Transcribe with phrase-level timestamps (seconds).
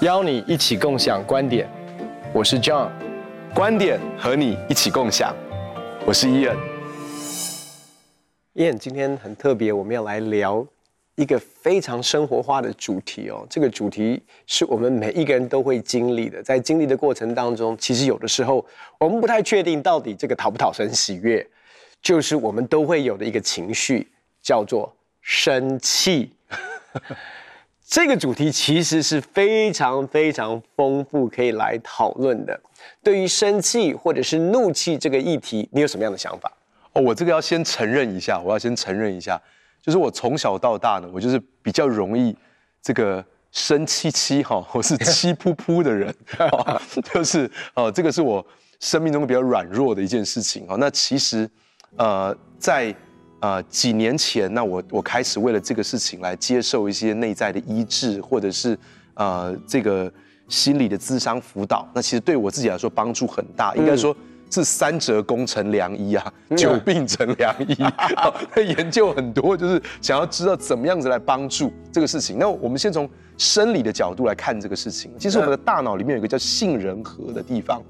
[0.00, 1.68] 邀你一起共享观点，
[2.32, 2.88] 我是 John，
[3.54, 5.36] 观点和你一起共享，
[6.06, 6.56] 我是 Ian。
[8.54, 10.66] Ian，今天很特别，我们要来聊
[11.16, 13.46] 一个非常生活化的主题哦。
[13.50, 18.64] 这个主题是我们每一个人都会经历的，在经历的过程当中，其实有的时候
[18.98, 21.46] 我们不太确定到底这个讨不讨生喜悦，
[22.00, 24.08] 就是我们都会有的一个情绪，
[24.40, 24.90] 叫做
[25.20, 26.32] 生气。
[27.90, 32.58] 这个主题其实是非常非常丰富，可以来讨论的。
[33.02, 36.52] 对于生气或者是怒气这个议题，你有什么样的想法？
[36.92, 39.40] 哦，我这个要先承认一下，我要先承认一下，
[39.82, 42.32] 就是我从小到大呢，我就是比较容易
[42.80, 46.14] 这个生气气哈，我是气噗噗的人，
[47.12, 48.44] 就是呃，这个是我
[48.78, 50.64] 生命中比较软弱的一件事情。
[50.78, 51.50] 那其实
[51.96, 52.94] 呃，在
[53.40, 58.78] 呃，几年前，那我我开始为了这个事情来接受一些内在的医治，或者是
[59.14, 60.12] 呃这个
[60.46, 61.88] 心理的咨商辅导。
[61.94, 64.14] 那其实对我自己来说帮助很大，应该说
[64.50, 67.74] 是三折功成良医啊，嗯、 久病成良医。
[68.52, 72.36] 他研究很多，就是想要知道怎么样子来帮助这个事情。
[72.38, 75.10] 那我们先从生理的角度来看这个事情。
[75.18, 77.82] 其实我们的大脑里面有一个叫杏仁核的地方。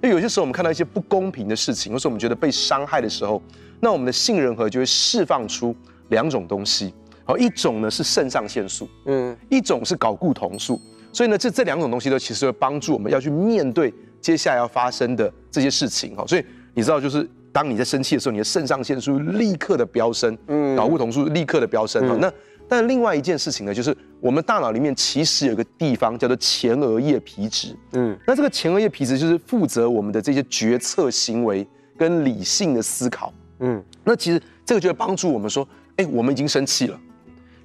[0.00, 3.42] 那有些时候我们看到一些不公平的事情，或是我们觉得被伤害的时候，
[3.80, 5.74] 那我们的杏仁核就会释放出
[6.10, 10.80] 两种东西，好，一种呢是肾上腺素，嗯，一种是睾固酮素，
[11.12, 22.32] 所以呢，这这两种东西都其实会帮助我们要去面对接下来要发生的这些事情，哈，所以你知道，就是当你在生气的时候，你的肾上腺素立刻的飙升，嗯，睾固酮素立刻的飙升，嗯，那。
[22.68, 37.00] 但另外一件事情呢，就是我们大脑里面其实有个地方叫做前额叶皮质，嗯，那这个前额叶皮质就是负责我们的这些决策行为跟理性的思考，嗯，那其实这个就会帮助我们说，哎，我们已经生气了，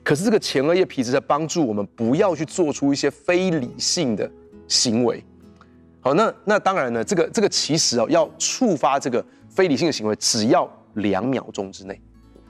[0.03, 4.31] 可是这个前额叶皮质在帮助我们不要去做出一些非理性的
[4.69, 5.21] 行为，
[5.99, 11.99] 好，那那当然呢，这个这个其实哦，要触发这个非理性的行为，只要两秒钟之内，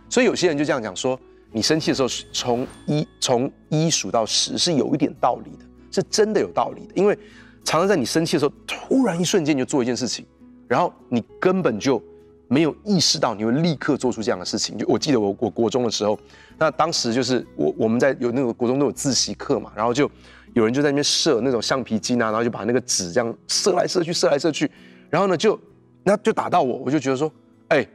[0.08, 1.20] 所以有些人就这样讲说。
[1.53, 6.94] 你生气的时候，从一从一数到十是有一点道理的，是真的有道理的。
[6.96, 7.18] 因为
[7.64, 10.25] 常常在你生气的时候，突然一瞬间就做一件事情，
[10.68, 12.02] 然后你根本就
[12.47, 14.78] 没有意识到你会立刻做出这样的事情。
[14.78, 16.18] 就我记得我我国中的时候，
[16.58, 20.09] 那当时就是我我们在有那个国中都有自习课嘛，然后就
[20.53, 24.70] 有人就在那边射那种橡皮筋啊，然后就把那个纸这样射来射去，射来射去，
[25.09, 25.59] 然后呢就
[26.03, 27.31] 那就打到我，我就觉得说，
[27.70, 27.88] 哎，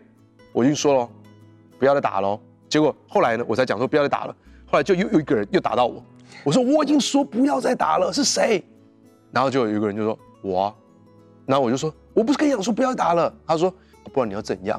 [0.53, 1.09] 我已经说了，
[1.79, 2.41] 不要再打喽。
[2.69, 4.37] 结果后来呢，我才讲说不要再打了。
[4.71, 6.05] 后来就又有一个人又打到我，
[6.45, 8.63] 我说我已经说不要再打了，是谁？
[9.33, 10.75] 然后就有一个人就说我啊，
[11.47, 13.35] 然后我就说我不是跟你讲说不要再打了？
[13.47, 13.73] 他说
[14.13, 14.79] 不然你要怎样？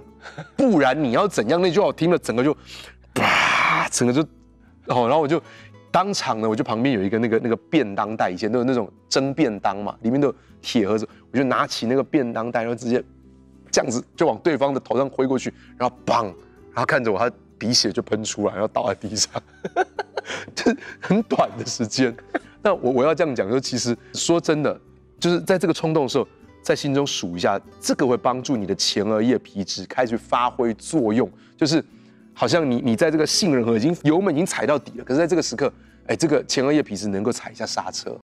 [0.55, 1.59] 不然你要怎样？
[1.59, 2.55] 那句话我听了整个就，
[3.16, 4.22] 啪，整个就，
[4.89, 5.41] 哦，然后我就
[5.89, 13.03] 当场呢，我就旁边有一个那个那个便当袋，以前都有那种蒸便当嘛，里面都有铁盒子，我就拿起那个便当袋，然后直接
[13.72, 17.31] 这样子就往对方的头上挥过去，然后砰，然后看着我他。
[17.59, 19.30] 鼻血就喷出来，然后倒在地上，
[20.56, 22.16] 就是很短的时间。
[22.62, 24.80] 那我我要这样讲，就其实说真的，
[25.20, 26.25] 就是在这个冲动的时候，
[26.64, 31.84] 在心中数一下，这个会帮助你的前额叶皮质开始发挥作用，就是
[32.34, 35.72] 好像你你在这个杏仁核已经油门已经踩到底了，可是在这个时刻，
[36.08, 38.18] 哎，这个前额叶皮质能够踩一下刹车。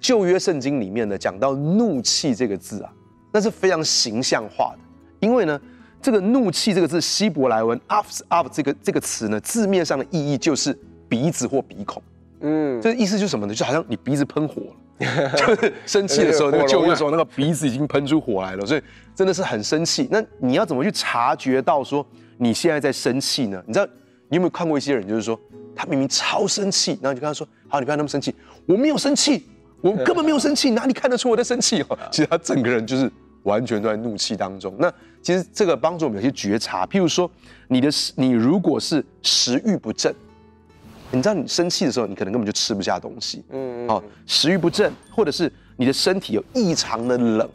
[0.00, 2.92] 旧约圣经里面呢，讲到怒气这个字啊，
[3.32, 4.78] 那是非常形象化的，
[5.20, 5.60] 因为呢。
[6.04, 10.78] 这个怒气这个字，希伯来文 af af 这个这个词呢，字面上的意义就是
[11.08, 12.02] 鼻子或鼻孔。
[12.40, 13.54] 嗯，这个意思就是什么呢？
[13.54, 14.60] 就好像你鼻子喷火
[14.98, 18.82] 了， 就是生气的时候，那个就的时候那个鼻子已经喷出火来了，所以
[19.14, 20.06] 真的是很生气。
[20.10, 22.06] 那你要怎么去察觉到说
[22.36, 23.64] 你现在在生气呢？
[23.66, 23.86] 你知道
[24.28, 25.40] 你有没有看过一些人，就是说
[25.74, 28.34] 他明明超生气，然后你就跟他说：“好，你不要那么生气，
[28.66, 29.46] 我没有生气，
[29.80, 31.82] 我根本没有生气，哪里看得出我在生气？”
[32.12, 33.10] 其实他整个人就是。
[33.44, 34.74] 完全都在怒气当中。
[34.78, 34.90] 那
[35.24, 37.28] 其实这个帮助我们有些觉察，譬如说，
[37.68, 40.14] 你的你如果是食欲不振，
[41.10, 43.42] 你知道你生气的时候，你可能根本就吃不下东西。
[43.48, 47.48] 嗯，好，食欲不振，或者是你的身体有异常的冷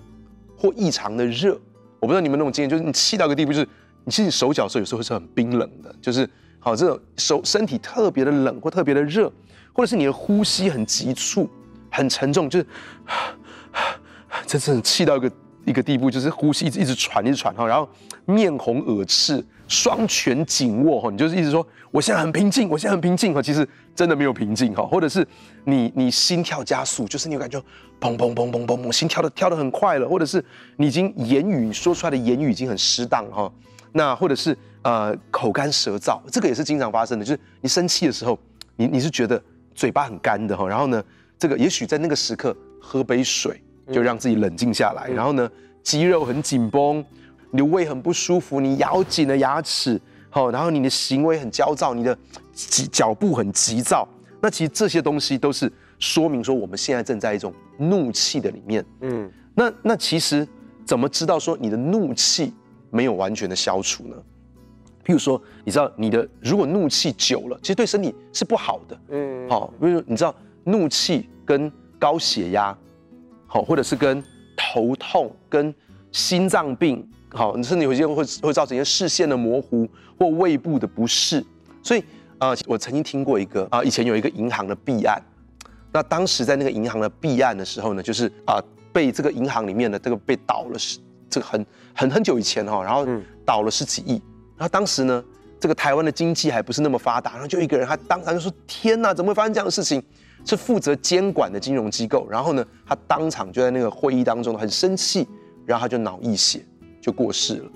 [0.58, 1.54] 或异常的热。
[2.00, 3.68] 我不知道你们那种经验，就是你气到一个地步，就是
[4.04, 6.28] 你其实手脚的时候有时候会是很冰冷的，就是
[6.58, 9.32] 好这种手身体特别的冷或特别的热，
[9.74, 11.48] 或者是你的呼吸很急促、
[11.92, 12.66] 很沉重，就是
[14.48, 15.32] 真正气到一个。
[15.66, 17.88] 一个地步就是呼吸一直一直喘一直喘哈，然后
[18.26, 23.34] 面红耳赤，双拳紧握哈，你就是一直说我现在很平静，我现在很平静。
[23.34, 25.26] 哈，其实真的没有平静哈，或者是
[25.66, 27.60] 你你心跳加速，就是你有感觉
[28.00, 30.44] 砰砰砰砰砰砰，心跳的跳的很快了，或者是
[30.78, 33.52] 你已经言语说出来的言语已经很失当哈，
[33.92, 38.38] 那或者是呃口干舌燥，这个也是经常发生的，就是你生气的时候，
[38.76, 39.42] 你你是觉得
[39.76, 41.04] 嘴巴很干的哈，然后呢
[41.38, 45.06] 这个也许在那个时刻喝杯水，就让自己冷静下来。
[45.10, 45.50] 嗯、然后呢，
[45.84, 47.04] 肌肉很紧绷，
[47.52, 50.00] 你的胃很不舒服，你咬紧了牙齿，
[50.30, 52.18] 好，然后你的行为很焦躁，你的
[52.92, 54.08] 脚步很急躁。
[54.42, 58.86] 那其实这些东西都是说明说我们现在正在一种怒气的里面。
[59.02, 60.48] 嗯，那那其实
[60.86, 62.54] 怎么知道说你的怒气
[62.90, 64.16] 没有完全的消除呢？
[65.06, 69.00] 譬如说，你知道你的如果怒气久了，其实对身体是不好的。
[69.10, 70.34] 嗯，好，比如说你知道
[70.64, 72.78] 怒气跟高血压，
[73.52, 74.24] 好，或者是跟
[74.56, 75.74] 头痛、跟
[76.12, 81.44] 心脏病，好，你甚至有些会会造成一些视线的模糊或胃部的不适。
[81.82, 82.00] 所以
[82.38, 85.20] 啊、呃，我曾经听过一个啊、呃，以前有一个银行的弊案，
[85.92, 88.64] 那当时在那个银行的弊案的时候呢，就是啊、呃，
[88.94, 91.66] 被这个银行里面的这个被倒了十，这个很
[91.96, 93.08] 很很久以前哈，然后
[93.44, 94.22] 倒了十几亿。
[94.56, 95.24] 然后当时呢，
[95.60, 100.04] 这个台湾的经济还不是那么发达，然后就一个人，他当场就说：“天哪，怎么会发生这样的事情？”
[100.46, 102.28] 是负责监管的金融机构。
[102.30, 105.28] 然后呢，他当场就在那个会议当中很生气，
[105.66, 106.66] 然后他就脑溢血，
[107.02, 107.72] 就过世了。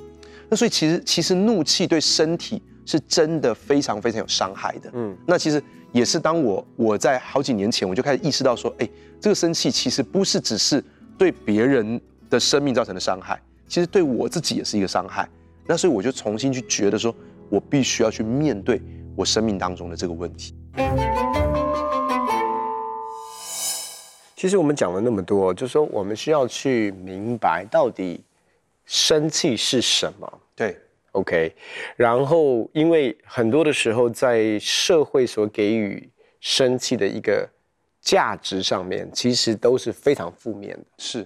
[0.50, 4.89] 那所以其实其实怒气对身体是真的非常非常有伤害的。
[4.94, 5.62] 嗯，那其实
[5.92, 8.89] 也是当我我在好几年前我就开始意识到说，哎，
[9.19, 10.83] 这个生气其实不是只是
[11.18, 12.00] 对别人
[12.30, 15.27] 的生命造成的伤害，其实对我自己也是一个伤害。
[15.65, 17.15] 那所以我就重新去觉得说，
[17.50, 18.81] 我必须要去面对
[19.15, 20.54] 我生命当中的这个问题。
[24.44, 28.22] 其实我们讲了那么多，就是说我们需要去明白到底
[28.84, 30.42] 生气是什么。
[30.54, 30.78] 对
[31.13, 31.56] ，OK。
[31.95, 36.10] 然后，因为很多的时候在社会所给予
[36.42, 37.50] 生气的一个
[38.01, 40.86] 价值上面，其实都是非常负面的。
[40.98, 41.25] 是。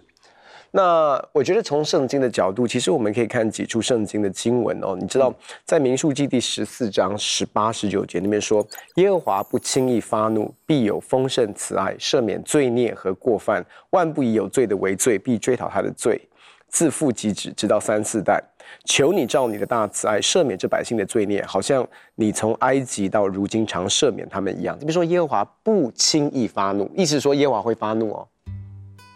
[0.78, 4.96] 那我觉得从圣经的角度，其实我们可以看几处圣经的经文哦。
[4.96, 5.34] 你知道，
[5.66, 8.64] 在民数记第十四章十八、十九节里面说
[8.98, 16.22] ：“耶和华不轻易发怒，必有丰盛慈爱，赦免罪孽和过犯，万不以有罪的为罪，必追讨他的罪，
[16.70, 18.40] 自父及子，直到三四代。
[18.86, 21.84] 求你照你的大慈爱，赦免这百姓的罪孽，好像
[22.14, 28.28] 你从埃及到如今常赦免他们一样。”这边说耶和华不轻易发怒，意思是说耶和华会发怒哦。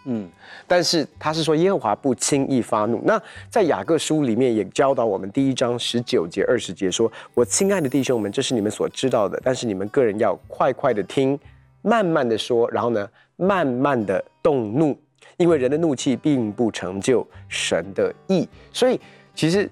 [0.05, 0.27] 嗯，
[0.67, 2.99] 但是他是说耶和华不轻易发怒。
[3.05, 11.39] 那在雅各书里面也教导我们，第一章十九节二十节说：“我亲爱的弟兄们，这是你们所知道的，但是你们个人要快快的听，
[11.83, 14.97] 慢慢的说，然后呢，慢慢的动怒，
[15.37, 18.49] 因为人的怒气并不成就神的意。
[18.73, 18.99] 所以
[19.35, 19.69] 其实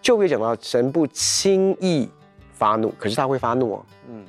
[0.00, 2.08] 旧约讲到神不轻易
[2.52, 3.86] 发怒，可是他会发怒哦。
[4.08, 4.24] 嗯，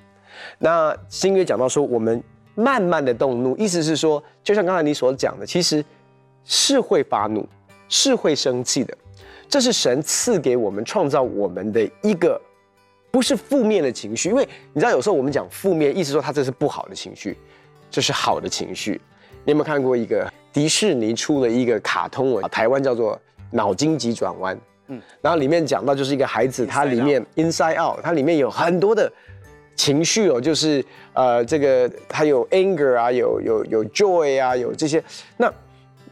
[0.58, 2.24] 那新约讲到说我们。
[2.56, 5.84] 慢慢的动怒，意思是说，就像刚才你所讲的，其实
[6.46, 7.48] 是会发怒，
[7.90, 8.96] 是会生气的。
[9.50, 12.40] 这是神赐给我们、创造我们的一个，
[13.12, 14.30] 不是负面的情绪。
[14.30, 17.38] 因为你知道，有时候我们讲负面，意思说它这是不好的情绪，
[17.92, 19.00] 这是好的情绪。
[19.46, 23.16] 你有没有看过一个迪士尼出了一个卡通文，台湾叫做
[23.52, 24.56] 《脑筋急转弯》？
[24.88, 29.12] 嗯，然后里面讲到就是一个孩子，他里面 Inside Out，它里面有很多的。
[29.75, 30.84] 情绪哦，就是
[31.14, 35.04] 呃，这个它有 anger 啊，有有有 joy 啊，有这些。
[35.38, 35.52] 那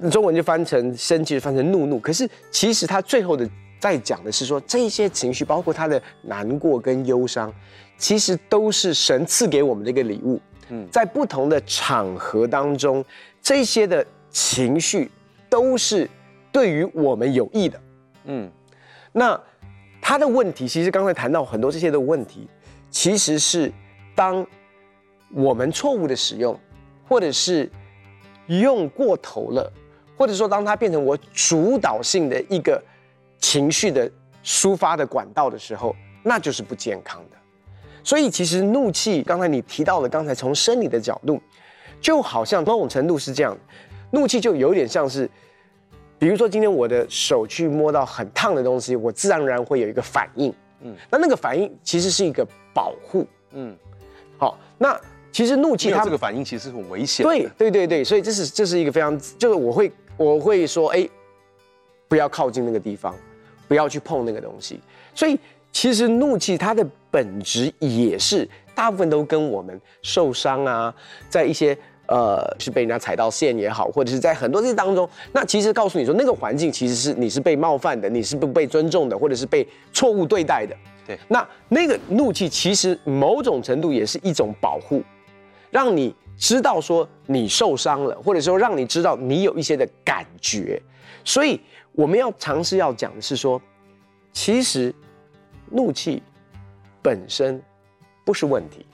[0.10, 2.00] 中文就翻成生气，翻成怒怒。
[2.00, 3.48] 可是其实他最后的
[3.80, 7.54] 在讲的是说，这些情绪，包括他的难过跟忧伤，
[7.98, 10.42] 其实都是神赐给我们的一个礼物。
[10.70, 13.06] 嗯，在不同的场合当中，
[13.42, 15.12] 这些的情绪
[15.50, 16.10] 都是
[16.52, 17.80] 对于我们有益的。
[18.26, 18.50] 嗯，
[19.12, 19.40] 那
[20.02, 22.48] 他的问题，其实刚才谈到很多这些的问题。
[22.92, 23.72] 其实是，
[24.14, 24.46] 当
[25.34, 26.60] 我们错误的使用，
[27.08, 27.72] 或者是
[28.48, 29.72] 用过头了，
[30.18, 32.84] 或者说当它变成我主导性的一个
[33.40, 34.12] 情绪的
[34.44, 37.38] 抒发的管道的时候，那就是不健康的。
[38.04, 41.42] 所以其实怒气，刚才你提到了，刚才从生理的角度，
[42.02, 43.58] 就好像某种程度是这样，
[44.12, 45.30] 怒气就有点像是，
[46.20, 50.54] 比如说今天我的手去摸到很烫的东西，我自然而然会有一个反应。
[50.84, 53.26] 嗯，那那个反应其实是一个保护。
[53.52, 53.76] 嗯，
[54.38, 55.00] 好，那
[55.32, 57.26] 其实怒气它这个反应其实很危险。
[57.26, 61.08] 对对对对，所以这是这是一个非常，就是我会我会说，哎，
[62.08, 63.16] 不要靠近那个地方，
[63.68, 64.80] 不要去碰那个东西。
[65.16, 65.38] 所以
[65.72, 70.94] 其实怒气它的本质也是大部分都跟我们受伤啊，
[71.30, 71.78] 在一些。
[72.12, 80.76] 呃，是被人家踩到线也好，或者是在很多这些当中，那其实告诉你说，那个环境其实是你是被冒犯的，你是不被尊重的，或者是被错误对待的。
[81.08, 85.02] 对，那那个怒气其实某种程度也是一种保护，
[85.70, 90.82] 让你知道说你受伤了，或者说让你知道你有一些的感觉。
[91.24, 91.62] 所以
[91.94, 93.62] 我们要尝试要讲的是说，
[94.34, 94.94] 其实
[95.70, 96.22] 怒气
[97.02, 97.64] 本身
[98.26, 98.86] 不是问题。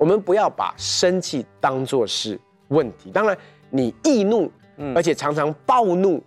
[0.00, 3.10] 我们不要把生气当作是问题。
[3.12, 3.36] 当然，
[3.68, 4.50] 你易怒，
[4.94, 6.22] 而且常常暴怒，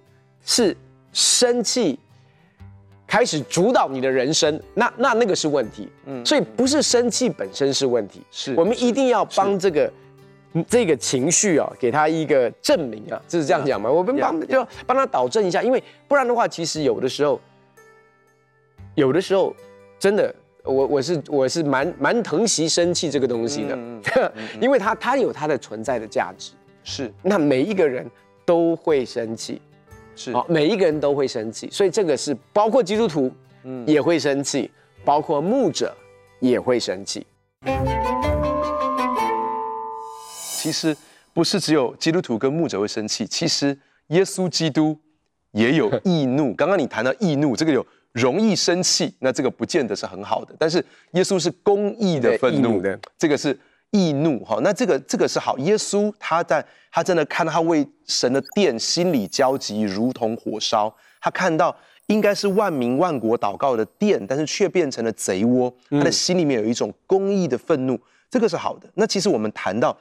[0.46, 0.78] 是
[1.12, 1.98] 生气
[3.08, 5.90] 开始主导你的人生，那那那个是问题。
[6.06, 9.92] 嗯，所以不是生气本身是问题，是我们一定要帮这个
[10.68, 13.90] 这个情绪啊，给他一个证明啊，就是这样讲嘛。
[13.90, 17.42] 我们帮就帮他导正一下，因为不然的话，其实有的时候，
[18.94, 19.52] 有的时候
[19.98, 20.32] 真的。
[20.66, 26.52] 我我是我是蛮蛮疼惜生气这个东西的，嗯嗯 嗯、因为它它有它的存在的价值。
[26.86, 28.10] 是，那每一个人
[28.46, 29.62] 都会生气，
[30.16, 33.30] 是，好，每一个人都会生气，所以这个是包括基督徒，
[33.64, 34.72] 嗯，也会生气，
[35.04, 35.94] 包括牧者
[36.40, 37.26] 也会生气。
[40.62, 40.96] 其实
[41.34, 43.78] 不是只有基督徒跟牧者会生气，其实
[44.08, 44.98] 耶稣基督
[45.52, 46.54] 也有易怒。
[46.54, 47.86] 刚刚你谈到易怒，这个有。
[48.14, 50.56] 容易生气，那这个不见得是很好的。
[50.58, 54.60] 但是耶稣是公义的愤怒的，这个是易怒哈。
[54.62, 55.58] 那这个这个是好。
[55.58, 60.96] 耶稣他在他真的看到他为神的殿心里焦急，如同火烧。
[61.20, 65.74] 他看到应该是万民万国祷告的殿，但是却变成了贼窝。
[65.90, 68.88] 他的心里面有一种公义的愤怒，这个是好的。
[68.94, 69.98] 那其实我们谈到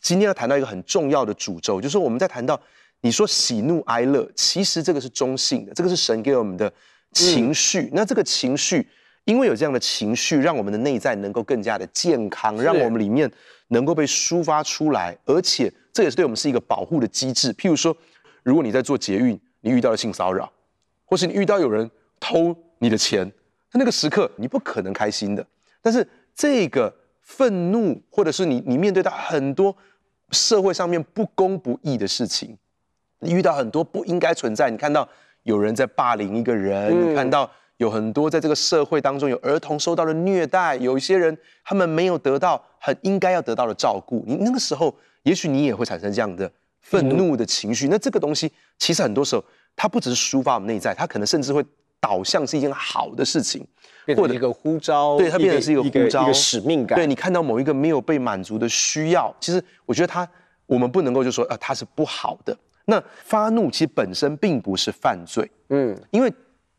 [0.00, 2.58] 今天要谈到一个很重要的主轴，就是我们在谈到
[3.02, 6.72] 你说喜怒哀乐，其实这个是中性的，这个是神给我们的。
[7.12, 8.86] 情绪，那这个情绪，
[9.24, 13.30] 因为有这样的情绪，让我们的内在能够更加的健康，让我们里面
[13.68, 17.52] 能够被抒发出来，而且这也是对我们是一个保护的机制。
[17.54, 17.96] 譬如说，
[18.42, 20.50] 如果你在做捷运，你遇到了性骚扰，
[21.04, 21.90] 或是你遇到有人
[22.20, 23.30] 偷你的钱，
[23.72, 25.44] 那那个时刻你不可能开心的。
[25.82, 29.76] 但是这个愤怒，或者是你你面对到很多
[30.30, 32.56] 社会上面不公不义的事情，
[33.18, 35.08] 你遇到很多不应该存在，你看到。
[35.44, 47.88] 有人在霸凌一个人，你看到有很多在这个社会当中有儿童受到了虐待，有一些人他们没有得到很应该要得到的照顾，你那个时候也许你也会产生这样的愤怒的情绪。
[47.88, 49.42] 那这个东西其实很多时候
[49.74, 51.64] 它不只是抒发我们内在，它可能甚至会
[51.98, 53.66] 导向是一件好的事情，
[54.16, 56.96] 或者一个呼召，对，它变成是一个呼召，一个使命感。
[56.96, 60.28] 对，你看到某一个没有被满足的需要，其实我觉得它
[60.66, 62.56] 我们不能够就说啊它是不好的。
[62.90, 66.28] 那发怒其实本身并不是犯罪，嗯，因为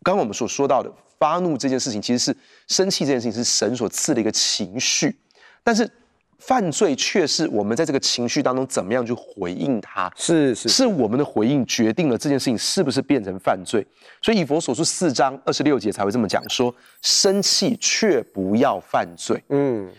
[0.04, 2.38] 刚刚我们所说到的发怒这件事情，其实是
[2.68, 5.16] 生气这件事情是神所赐的一个情绪，
[5.64, 5.90] 但是
[6.38, 10.68] 犯罪却是我们在这个情绪当中怎么样去回应它，是是。
[10.68, 13.86] 是我们的回应决定了这件事情是不是变成犯罪，
[14.22, 19.90] 所以以佛所书四章二十六节才会这么讲说，生气却不要犯罪，嗯。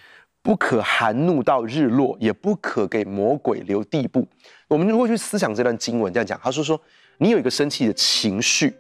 [0.43, 4.27] 不可含怒到日落，也不可给魔鬼留地步。
[4.67, 6.79] 我们如果去思想这段经文，这样讲，他说说，
[7.19, 8.75] 你有一个生气的情绪，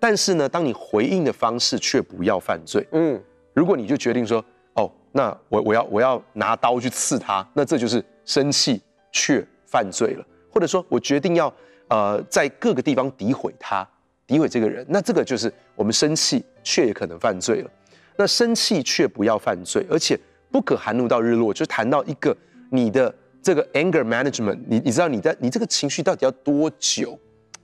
[0.00, 2.86] 但是呢，当你回应的方式却不要犯罪。
[2.92, 4.42] 嗯，如果你就决定说，
[4.72, 8.80] 哦，那我我要我要拿刀去刺他，那这就是生气
[9.12, 10.24] 却犯罪了。
[10.50, 11.52] 或者说我决定要
[11.88, 13.86] 呃在各个地方诋毁他，
[14.26, 17.70] 诋毁这个人，那这个就是我们生气却也可能犯罪了。
[18.16, 20.18] 那生气却不要犯罪，而且。
[20.52, 22.36] 不可含怒到日落，就谈到一个
[22.70, 27.18] 你的这个 anger management，你你知道你在你这个情绪到底要多久？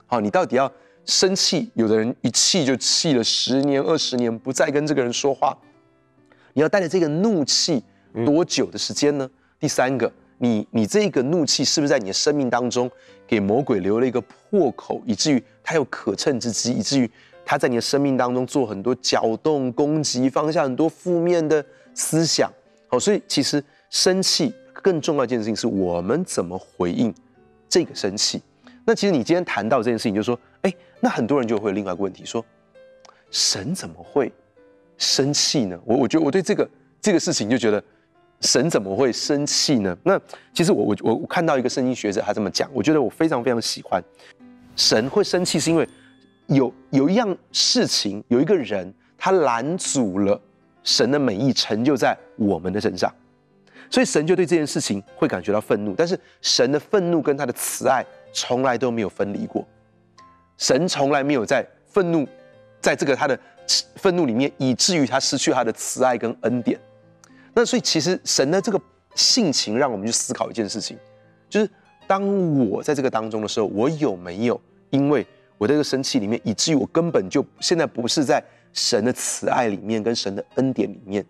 [0.07, 0.69] 好，你到底要
[1.05, 1.69] 生气？
[1.75, 5.55] 有的人一气就气了十年、二十年，不再跟这个人说话。
[6.53, 7.83] 你要带着这个怒气
[8.25, 9.29] 多久的时间呢？
[9.59, 12.89] 第三个，你你这个怒气是不是在你的生命当中
[13.27, 17.09] 给魔鬼留了一个破口，以至于他有可乘之机，以至于
[17.45, 22.51] 他在你的生命当中做很多搅动、攻击，放下很多负面的思想。
[22.91, 27.13] 好，所以其实生气更重要一件事情是我们怎么回应
[27.69, 28.41] 这个生气。
[28.83, 32.43] 那其实你今天谈到这件事情，就说，哎，那很多人就会有另外一个问题，说，
[33.29, 34.31] 神怎么会
[34.97, 35.79] 生气呢？
[35.85, 36.67] 我我觉得我对这个
[36.99, 37.83] 这个事情就觉得，
[38.41, 39.95] 神怎么会生气呢？
[40.03, 40.19] 那
[40.51, 44.03] 其实我我我看到一个圣经学者他这么讲，我觉得我非常非常喜欢。
[44.75, 45.87] 神会生气是因为
[46.47, 50.41] 有有一样事情，有一个人他拦阻了。
[50.83, 53.13] 神的美意成就在我们的身上，
[53.89, 55.93] 所以神就对这件事情会感觉到愤怒。
[55.95, 59.67] 但是神的愤怒跟他的慈爱从来都没有分离过，
[60.57, 62.27] 神从来没有在愤怒，
[62.79, 63.37] 在这个他的
[63.95, 66.79] 愤怒里面，以至于他失去他的慈爱跟恩典。
[67.53, 68.81] 那所以其实神的这个
[69.15, 70.97] 性情，让我们去思考一件事情，
[71.49, 71.69] 就是
[72.07, 74.59] 当我在这个当中的时候，我有没有
[74.91, 78.43] 因为我在这个生气里面，以至于我根本就现在不是在。
[78.73, 81.25] 神的慈爱里面，跟神的恩典里面，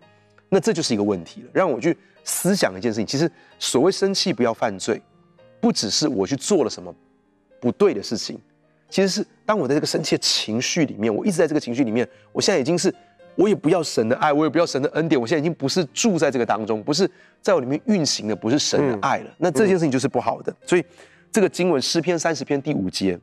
[0.48, 1.48] 那这就是一个问题了。
[1.52, 5.00] 让我去思想一件事情，其实所谓生气不要犯罪，
[5.60, 6.94] 不只是我去做了什么
[7.60, 8.38] 不对的事情，
[8.88, 12.94] 其实是当我在这个生气的情绪里面，我一直在这个情绪里面，我现在已经是
[13.36, 15.20] 我也不要神的爱，我也不要神的恩典。
[15.20, 19.30] 我现在已经不是住在这个当中，不是在我里面运行的，不是神的爱了。
[19.30, 20.54] 嗯、那这件事情就是不好的。
[20.66, 20.84] 所以
[21.32, 23.18] 这个经文诗篇三十篇第五节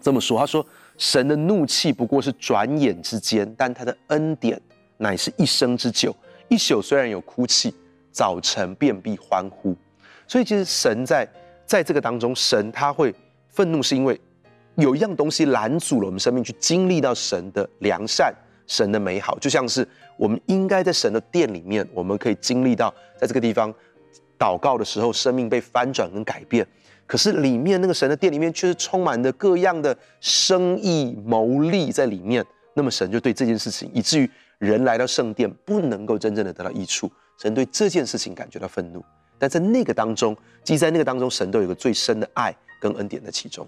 [0.00, 0.64] 这么说，他说
[1.00, 4.60] ：“神的怒气不过是转眼之间，但他的恩典
[4.98, 6.14] 乃是一生之久。
[6.48, 7.74] 一宿虽然有哭泣，
[8.12, 9.74] 早晨便必欢呼。”
[10.28, 11.26] 所以其实神在
[11.64, 13.14] 在这个当中，神他会
[13.48, 14.20] 愤怒，是因为。
[14.76, 18.32] 有一样东西拦阻了我们生命去经历到神的良善、
[18.66, 23.74] 神的美好，就像是我们应该在神的殿里面，我们可以经历到在这个地方
[24.38, 26.66] 祷告的时候，生命被翻转跟改变。
[27.10, 37.10] 可是里面那个神的殿里面却是充满着各样的生意牟利在里面，那么神就对这件事情，以至于人来到圣殿不能够真正的得到益处，
[37.42, 39.02] 神对这件事情感觉到愤怒。
[39.40, 43.66] 但在那个当中，即在那个当中，神都有个最深的爱跟恩典的其中。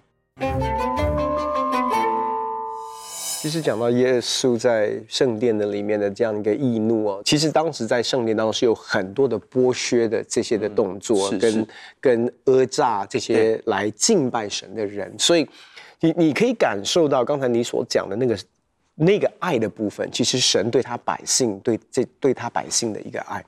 [3.43, 11.67] 其实讲到耶稣在圣殿的里面的这样一个易怒哦，其实当时在圣殿当中是有很多的剥削的这些的动作，嗯、跟
[12.01, 15.45] 跟讹诈这些来敬拜神的人，所以
[15.99, 18.39] 你你可以感受到刚才你所讲的那个
[18.95, 23.45] 那个爱的部分，其实神对他百姓对这对他百姓的一个爱。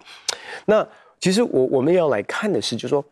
[0.66, 0.84] 那
[1.20, 3.04] 其实我我们要来看的是，就是说，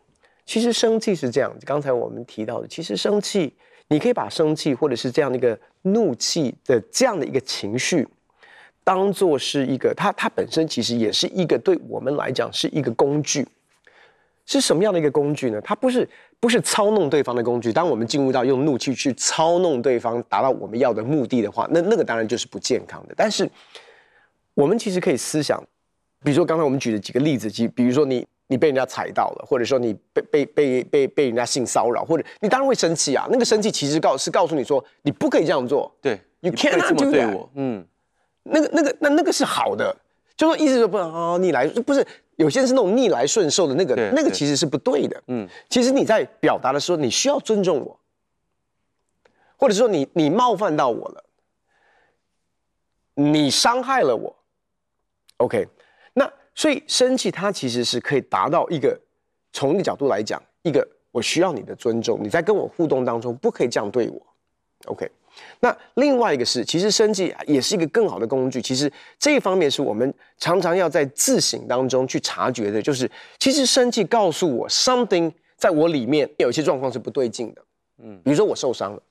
[0.45, 3.53] 其实生气是这样，刚才我们提到的，其实生气。
[3.93, 8.07] 你可以把生气或者是这样的一个怒气的这样的一个情绪，
[8.83, 13.47] 当做是一个它它本身其实也是一个对我们来讲是一个工具，
[14.47, 15.61] 是什么样的一个工具呢？
[15.61, 16.09] 它不是
[16.39, 17.71] 不是操弄对方的工具。
[17.71, 23.13] 当我们进入到用怒气去操弄对方，达到我们要的目的的话，那那个当然就是不健康的。
[23.15, 23.47] 但是
[24.55, 25.63] 我们其实可以思想，
[26.23, 28.25] 比如说刚才我们举的几个例子，即比如说你。
[28.47, 33.27] 你被人家踩到了，或者说你被被被被被人家性骚扰，或者你当然会生气啊。
[33.31, 37.47] 那个生气其实告是告诉你说你不可以这样做，对，You cannot do that。
[37.55, 37.85] 嗯，
[38.43, 39.95] 那个那个那那个是好的，
[40.35, 45.23] 就说意思说不能啊逆来，不是有些人是那种逆来顺受的那个，那个其实是不对的。
[45.27, 47.97] 嗯，其实你在表达的时候，你需要尊重我，
[49.57, 51.23] 或者说你你冒犯到我了，
[53.15, 54.35] 你伤害了我
[55.37, 55.67] ，OK。
[56.55, 58.99] 所以生气，它其实是可以达到一个，
[59.51, 64.21] 从一个角度来讲，一个我需要你的尊重，你在跟我互动当中不可以这样对我
[64.85, 65.09] ，OK？
[65.59, 68.61] 那另外一个是，其实生气也是一个更好的工具。
[68.61, 77.61] 其实这一方面是我们常常要在自省当中去察觉的，就是其实生气告诉我 something 在我里面有一些状况是不对劲的，
[78.03, 79.01] 嗯，比如说我受伤了，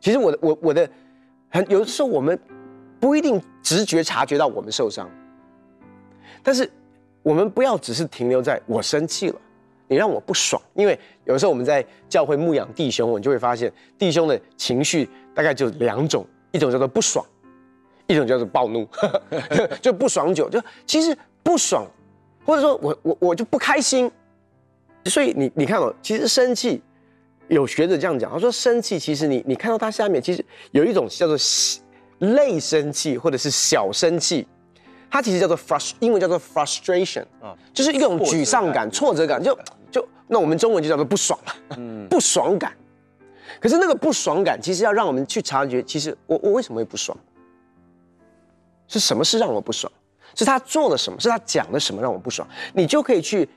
[0.00, 0.86] 其实我的我我的
[1.48, 2.38] 很有的时候我们
[3.00, 5.10] 不一定直觉察觉到我们受伤。
[6.46, 6.70] 但是，
[7.24, 9.40] 我们不要只是停留在我生气了，
[9.88, 10.62] 你让我不爽。
[10.74, 17.26] 因为有时候我们在教会牧养弟兄，你就会发现弟兄的情绪大概就两种，一种叫做不爽，
[18.06, 18.86] 一种叫做暴怒，
[19.82, 20.48] 就不爽久。
[20.48, 21.84] 就其实不爽，
[22.44, 24.08] 或者说我我我就不开心。
[25.06, 26.80] 所以你你看哦，其实生气，
[27.48, 31.36] 有学者这样讲，他说生气其实你你看到他下面其实有一种叫做
[32.20, 34.46] 类生气或者是小生气。
[35.16, 39.58] 它其实叫做 frust，英文叫做 frustration，啊，就是一种沮丧感、挫折感，就
[39.90, 42.76] 就那我们中文就叫做不爽了，嗯，不爽感。
[43.58, 47.16] 可是那个不爽感，其实要让我们去察觉，其实我我为什么会不爽？
[48.88, 49.90] 是什么事让我不爽？
[50.34, 51.18] 是他做了什么？
[51.18, 52.46] 是他讲了什么让我不爽？
[52.74, 53.48] 你就可以去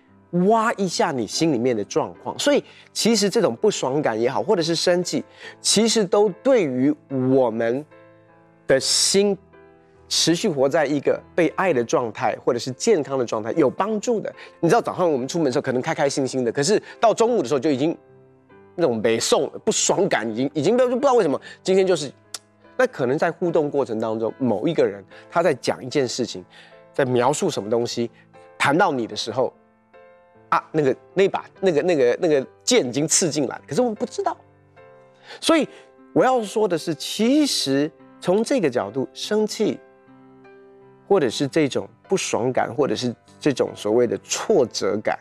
[0.48, 2.40] 挖一下你心里面的状况。
[2.40, 5.26] 所以其实这种不爽感也好，或者是生气，
[5.60, 7.86] 其实都对于我们
[8.66, 9.38] 的心。
[10.10, 14.34] 持续活在一个被爱的状态，或者是健康的状态，有帮助的。
[14.60, 17.96] 你知道早上我们出门的时候可能开开心心的，可是到中午的时候就已经
[18.76, 22.12] 那种北宋不爽感已经已经不不知道为什么今天就是，
[22.76, 26.44] 那可能在互动过程当中，某一个人他在讲一件事情，
[26.92, 28.10] 在描述什么东西，
[28.58, 29.54] 谈到你的时候，
[30.50, 34.36] 啊，那个那把那个那个那个剑已经刺进来，可是我们不知道。
[35.40, 35.68] 所以
[36.14, 39.80] 我要说的是，其实从这个角度生气。
[41.10, 45.18] 或者是这种不爽感，或者是这种所谓的挫折感，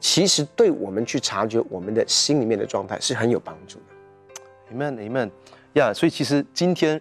[0.00, 4.74] 其实对我们去察觉我们的心里面的状态是很有帮助的。
[4.74, 5.30] Amen，Amen，
[5.74, 6.98] 呀，所以其实今天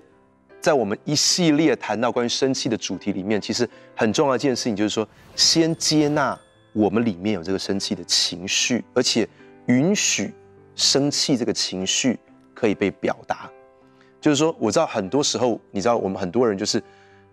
[0.59, 6.37] 在我们一系列谈到关于生气的主题里面，其实很重要一件事情就是说，先接纳
[6.73, 9.25] 我们里面有这个生气的情绪，而且
[9.67, 10.33] 允许
[10.75, 12.19] 生气这个情绪
[12.53, 13.49] 可以被表达。
[14.19, 16.83] 就是说，我知道很多时候，你知道我们很多人就是。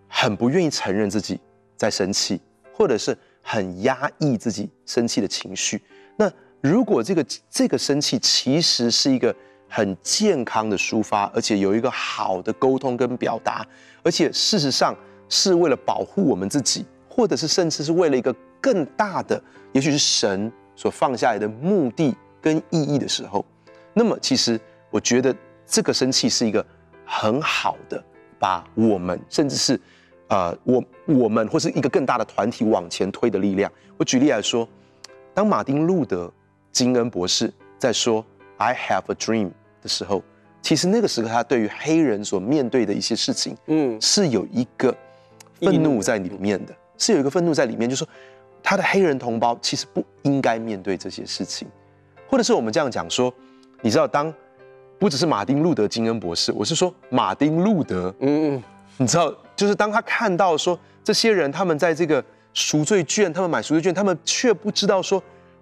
[0.08, 1.40] 很不愿意承认自己
[1.76, 2.40] 在生气，
[2.72, 5.82] 或者是很压抑自己生气的情绪。
[6.16, 9.34] 那如果这个这个生气其实是一个
[9.68, 13.66] 很健康的抒发，而且有一个好的沟通跟表达，
[14.02, 14.96] 而且事实上
[15.28, 19.42] 是为了保护我们自己，或者是甚至是为了一个更大的，
[19.72, 23.44] 也许是神所放下来的目的跟意义的时候，
[23.92, 24.58] 那么其实
[24.90, 25.34] 我觉得
[25.66, 26.64] 这个生气是一个
[27.04, 28.02] 很好的，
[28.38, 29.80] 把我们甚至是，
[30.28, 33.70] 呃，我我们或是一个更大的团体往前推的力量。
[33.96, 34.68] 我举例来说，
[35.32, 36.32] 当马丁路德
[36.72, 38.24] 金恩博士在说
[38.56, 40.22] “I have a dream” 的时候，
[40.60, 44.94] 其实那个时候他对于黑人所面对的一些事情，嗯，是有一个
[45.60, 48.08] 愤怒在里面的，是有一个愤怒在里面，就是说
[48.62, 51.68] 他的黑人同胞其实不应该面对这些事情，
[52.28, 53.32] 或者是我们这样讲说，
[53.80, 54.32] 你知道，当
[54.98, 58.60] 不只是马丁路德金恩博士，我是说马丁路德，嗯，
[58.96, 65.20] 你知道，就是当他看到说这些人他们在这个赎罪券，他们买赎罪券，他们却不知道说，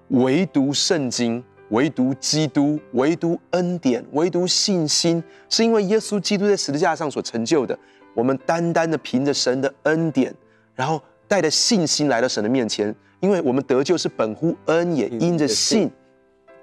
[0.09, 1.42] 唯独圣经。
[1.70, 7.76] 唯独基督，唯独恩典，唯独信心，是因为耶稣基督在十字架上所成就的。
[8.14, 10.33] 我们单单的凭着神的恩典，
[10.74, 15.90] 然后带着信心来到神的面前，因为我们得救是本乎恩，也因着信。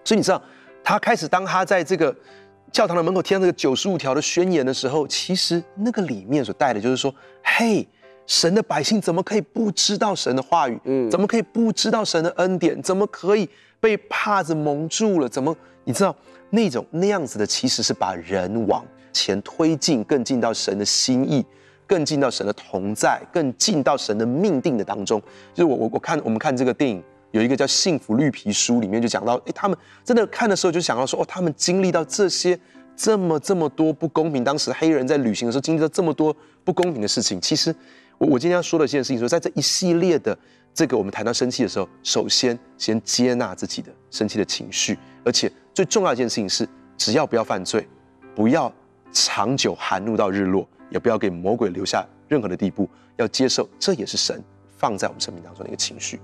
[0.03, 0.41] 所以你知道，
[0.83, 2.15] 他开始当他在这个
[2.71, 7.85] 教堂的门口贴上这个九十五条的宣言的时候，其实那个里面所带的就是说，嘿，
[8.25, 10.79] 神的百姓怎么可以不知道神的话语？
[10.85, 12.81] 嗯，怎么可以不知道神的恩典？
[12.81, 13.49] 怎么可以？
[13.81, 15.55] 被帕子蒙住了，怎么？
[15.83, 16.15] 你知道
[16.51, 21.43] 那种那样子的，其实是把人往前推进，更进到神的心意，
[21.87, 25.19] 更进到神的同在，更进到神的命定的当中。
[25.53, 32.59] 就是我我我看我们看这个电影，有一个叫《幸福绿皮书》，里面就讲到，诶，他们真的看的时候就想到说，哦，他们经历到这些
[32.95, 37.39] 这么这么多不公平，当时黑人在旅行的时候经历到这么多不公平的事情。
[37.41, 37.73] 其实
[38.17, 40.37] 我我今天要说的一件事情，说在这一系列的。
[40.73, 46.65] 这个我们谈到生气的时候，首先先接纳自己的生气的情绪，而且最重要一件事情是，
[46.95, 47.85] 只要不要犯罪，
[48.33, 48.73] 不要
[49.11, 54.41] 长久含怒到日落，也不要给魔鬼留下任何的地步，要接受，这也是神
[54.77, 56.21] 放在我们生命当中的一个情绪。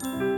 [0.00, 0.37] Thank you.